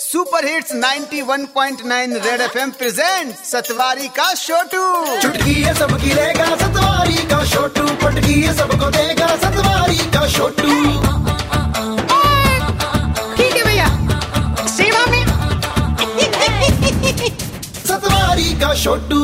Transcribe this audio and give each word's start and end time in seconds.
Super 0.00 0.44
hits 0.46 0.72
91.9 0.74 2.14
red 2.26 2.40
FM 2.40 2.70
present 2.78 3.34
Satwari 3.46 4.08
का 4.18 4.32
छोटू 4.34 4.82
चुटकी 5.22 5.54
है 5.54 5.74
सबकी 5.78 6.12
रहेगा 6.12 6.44
सतवारी 6.62 7.16
का 7.32 7.44
छोटू 7.50 7.86
पटकी 8.04 8.40
है 8.42 8.54
सबको 8.58 8.90
देगा 8.96 9.26
सतवारी 9.44 9.98
का 10.16 10.26
छोटू 10.36 10.68
ठीक 13.36 13.56
है 13.56 13.64
भैया। 13.64 13.88
सेवा 14.76 15.04
में। 15.10 15.24
सतवारी 17.88 18.50
का 18.60 18.74
छोटू 18.84 19.20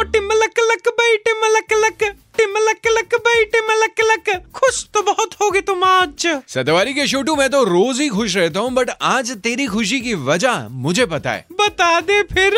ओ 0.00 0.02
टिमलक 0.12 0.60
लक 0.70 0.88
भाई 1.00 1.16
टिमलक 1.28 1.72
लक 1.84 2.04
टिमलक 2.38 2.86
लक 2.98 3.14
भाई 3.28 3.44
टिमलक 3.54 4.00
लक 4.10 4.36
खुश 4.60 4.84
तो 4.94 5.02
बहुत 5.12 5.34
होगे 5.42 5.60
सतवारी 6.26 6.94
के 6.94 7.06
छोटू 7.06 7.34
मैं 7.36 7.48
तो 7.50 7.62
रोज 7.64 8.00
ही 8.00 8.08
खुश 8.08 8.36
रहता 8.36 8.60
हूँ 8.60 8.70
बट 8.70 8.90
आज 9.02 9.30
तेरी 9.38 9.66
खुशी 9.66 10.00
की 10.00 10.14
वजह 10.14 10.66
मुझे 10.70 11.06
पता 11.06 11.32
है। 11.32 11.44
बता 11.52 12.00
दे 12.00 12.22
फिर। 12.22 12.54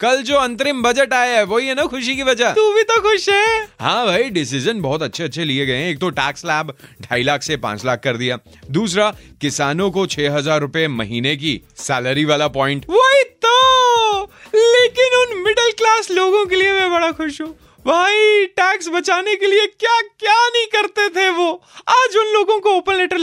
कल 0.00 0.22
जो 0.22 0.36
अंतरिम 0.36 0.82
बजट 0.82 1.12
आया 1.12 1.36
है 1.36 1.44
वही 1.44 1.66
है 1.66 1.74
ना 1.74 1.84
खुशी 1.84 2.16
की 2.16 2.22
वजह। 2.22 2.52
तू 2.52 2.72
भी 2.74 2.82
तो 2.82 3.00
खुश 3.00 3.28
है। 3.28 3.68
हाँ 3.80 4.06
भाई 4.06 4.30
डिसीज़न 4.30 4.80
बहुत 4.80 5.02
अच्छे 5.02 5.24
अच्छे 5.24 5.44
लिए 5.44 5.66
गए 5.66 5.76
हैं। 5.76 5.90
एक 5.90 5.98
तो 5.98 6.10
टैक्स 6.10 6.44
लैब 6.44 6.74
ढाई 7.02 7.22
लाख 7.22 7.42
से 7.42 7.56
पाँच 7.56 7.84
लाख 7.84 8.00
कर 8.00 8.16
दिया। 8.16 8.38
दूसरा 8.70 9.10
किसानों 9.40 9.90
को 9.90 10.06
छह 10.06 10.36
हज़ार 10.36 10.60
रूपए 10.60 10.86
महीने 10.88 11.36
की 11.36 11.60
सैलरी 11.78 12.24
वाला 12.24 12.48
पॉइंट 12.48 12.86
वही 12.90 13.22
तो। 13.46 14.22
लेकिन 14.54 15.18
उन 15.18 15.36
मिडिल 15.42 15.70
क्लास 15.78 16.10
लोगों 16.10 16.44
के 16.46 16.56
लिए 16.56 16.72
मैं 16.72 16.90
बड़ा 16.92 17.10
खुश 17.12 17.40
हूँ। 17.40 17.56
भाई 17.86 18.44
टैक्स 18.46 18.88
बचाने 18.88 19.34
के 19.34 19.46
लिए 19.46 19.66
क्या 19.66 20.00
क्या 20.00 20.48
नहीं 20.48 20.66
करते 20.66 21.08
थे 21.08 21.28
वो? 21.30 21.50
आज 21.88 22.16
उन 22.16 22.32
लोगों 22.32 22.58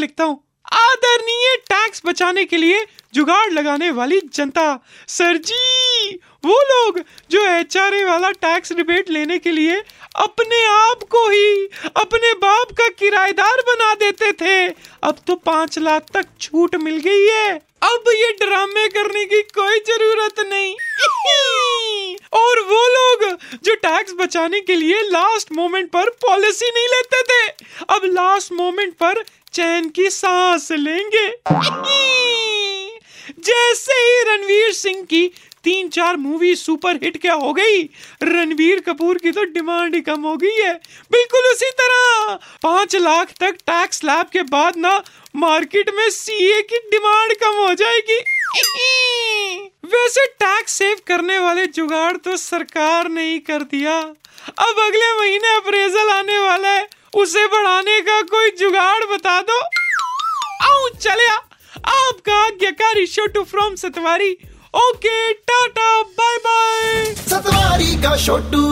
लिखता 0.07 0.23
हूँ। 0.23 0.43
आदरणीय 0.73 1.55
टैक्स 1.66 2.02
बचाने 2.05 2.43
के 2.45 2.57
लिए 2.57 2.85
जुगाड़ 3.13 3.49
लगाने 3.52 3.89
वाली 3.91 4.20
जनता। 4.34 4.67
सर 5.07 5.38
जी, 5.39 6.13
वो 6.45 6.55
लोग 6.63 6.99
जो 7.32 7.45
एच 7.48 7.77
वाला 7.77 8.32
टैक्स 8.32 8.71
रिबेट 8.71 9.09
लेने 9.09 9.37
के 9.40 9.51
लिए 9.51 9.76
अपने 10.17 10.63
आप 10.65 11.04
को 11.12 11.27
ही 11.29 11.70
अपने 11.98 12.34
बाप 12.35 12.71
का 12.71 12.87
किराएदार 12.90 13.62
बना 13.67 13.93
देते 13.95 14.32
थे। 14.34 14.67
अब 15.04 15.17
तो 15.27 15.35
पाँच 15.45 15.79
लाख 15.79 16.05
तक 16.13 16.27
छूट 16.41 16.76
मिल 16.77 16.99
गई 16.99 17.26
है। 17.27 17.55
अब 17.84 18.10
ये 18.10 18.32
ड्रामे 18.39 18.87
करने 18.89 19.26
की 19.26 19.41
कोई 19.55 19.79
ज़रूरत 19.87 20.39
नहीं। 20.49 20.76
टैक्स 23.77 24.13
बचाने 24.17 24.59
के 24.61 24.75
लिए 24.75 25.01
लास्ट 25.03 25.51
मोमेंट 25.51 25.89
पर 25.91 26.09
पॉलिसी 26.21 26.70
नहीं 26.70 26.87
लेते 26.87 27.21
थे। 27.23 27.47
अब 27.89 28.05
लास्ट 28.05 28.51
मोमेंट 28.53 28.93
पर 28.93 29.23
चैन 29.53 29.89
की 29.89 30.09
सांस 30.09 30.71
लेंगे। 30.71 31.27
जैसे 33.41 33.93
ही 33.93 34.23
रणवीर 34.25 34.71
सिंह 34.73 35.03
की 35.03 35.27
तीन 35.63 35.87
चार 35.89 36.17
मूवी 36.17 36.55
सुपर 36.55 36.95
हिट 37.03 37.21
क्या 37.21 37.33
हो 37.33 37.51
गई, 37.53 37.81
रणवीर 38.23 38.79
कपूर 38.79 39.17
की 39.17 39.31
तो 39.31 39.43
डिमांड 39.45 39.95
ही 39.95 40.01
कम 40.01 40.21
हो 40.21 40.35
गई 40.37 40.55
है। 40.57 40.73
बिल्कुल 41.11 41.51
उसी 41.51 41.70
तरह, 41.71 42.33
पाँच 42.63 42.95
लाख 42.95 43.31
तक 43.39 43.57
टैक्स 43.67 43.99
स्लैब 43.99 44.27
के 44.33 44.41
बाद 44.51 44.77
ना 44.77 45.01
मार्केट 45.35 45.89
में 45.95 46.09
सीए 46.09 46.61
की 46.61 46.77
डिमांड 46.91 47.33
कम 47.33 47.57
हो 47.57 47.73
जाएगी। 47.73 48.20
वैसे 49.98 50.26
टैक्स 50.40 50.73
सेव 50.73 50.98
करने 51.07 51.37
वाले 51.40 51.65
जुगाड़ 51.76 52.17
तो 52.17 52.35
सरकार 52.37 53.09
ने 53.09 53.23
ही 53.23 53.40
कर 53.40 53.63
दिया। 53.71 53.98
अब 54.59 54.79
अगले 54.79 55.12
महीने 55.20 55.55
अप्रेजल 55.55 56.09
आने 56.09 56.37
वाला 56.39 56.70
है, 56.70 56.87
उसे 57.15 57.45
बढ़ाने 57.48 57.99
का 58.01 58.21
कोई 58.31 58.51
जुगाड़ 58.59 59.04
बता 59.13 59.39
दो। 59.41 59.59
आओ, 60.63 60.87
चले 61.01 61.27
आपका 61.27 62.35
आज्ञाकारी 62.45 63.05
Chhotu 63.07 63.43
from 63.43 63.76
Satwari 63.76 64.31
okay 64.78 65.34
tata 65.34 66.01
bye 66.01 66.38
bye 66.38 67.06
Satwari 67.17 67.95
का 68.03 68.16
छोटू 68.25 68.66